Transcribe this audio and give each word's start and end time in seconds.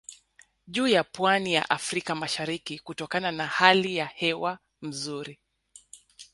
Juu 0.67 0.87
ya 0.87 1.03
pwani 1.03 1.53
ya 1.53 1.69
Afrika 1.69 2.15
mashariki 2.15 2.79
kutokana 2.79 3.31
na 3.31 3.47
hali 3.47 3.95
ya 3.95 4.05
hewa 4.05 4.59
nzuri 4.81 5.39